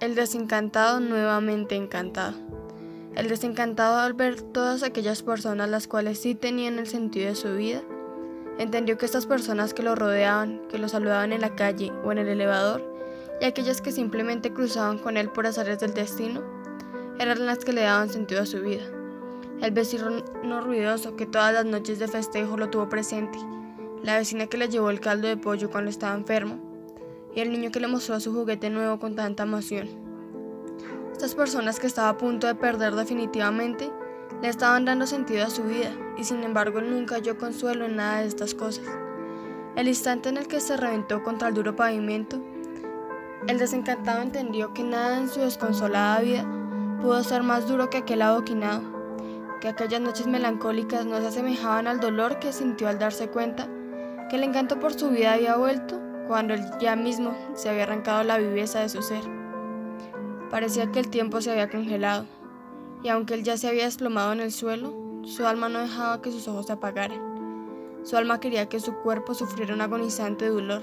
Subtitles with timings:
[0.00, 2.32] El desencantado nuevamente encantado.
[3.16, 7.54] El desencantado al ver todas aquellas personas las cuales sí tenían el sentido de su
[7.54, 7.82] vida,
[8.58, 12.16] entendió que estas personas que lo rodeaban, que lo saludaban en la calle o en
[12.16, 12.82] el elevador,
[13.42, 16.40] y aquellas que simplemente cruzaban con él por azares del destino,
[17.18, 18.84] eran las que le daban sentido a su vida.
[19.60, 23.38] El vecino no ruidoso que todas las noches de festejo lo tuvo presente,
[24.02, 26.69] la vecina que le llevó el caldo de pollo cuando estaba enfermo,
[27.34, 29.88] y el niño que le mostró su juguete nuevo con tanta emoción.
[31.12, 33.90] Estas personas que estaba a punto de perder definitivamente
[34.42, 38.20] le estaban dando sentido a su vida y sin embargo nunca halló consuelo en nada
[38.20, 38.86] de estas cosas.
[39.76, 42.40] El instante en el que se reventó contra el duro pavimento,
[43.46, 46.46] el desencantado entendió que nada en su desconsolada vida
[47.00, 48.82] pudo ser más duro que aquel adoquinado,
[49.60, 53.68] que aquellas noches melancólicas no se asemejaban al dolor que sintió al darse cuenta
[54.28, 58.22] que el encanto por su vida había vuelto cuando él ya mismo se había arrancado
[58.22, 59.24] la viveza de su ser.
[60.48, 62.24] Parecía que el tiempo se había congelado,
[63.02, 66.30] y aunque él ya se había desplomado en el suelo, su alma no dejaba que
[66.30, 67.98] sus ojos se apagaran.
[68.04, 70.82] Su alma quería que su cuerpo sufriera un agonizante dolor,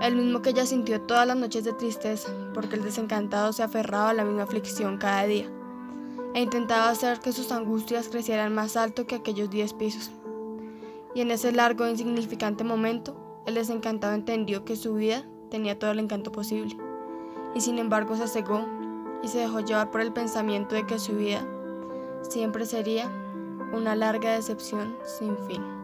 [0.00, 4.10] el mismo que ella sintió todas las noches de tristeza, porque el desencantado se aferraba
[4.10, 5.46] a la misma aflicción cada día,
[6.34, 10.10] e intentaba hacer que sus angustias crecieran más alto que aquellos diez pisos.
[11.14, 15.90] Y en ese largo e insignificante momento, el desencantado entendió que su vida tenía todo
[15.90, 16.76] el encanto posible,
[17.54, 18.66] y sin embargo se cegó
[19.22, 21.46] y se dejó llevar por el pensamiento de que su vida
[22.20, 23.10] siempre sería
[23.72, 25.77] una larga decepción sin fin.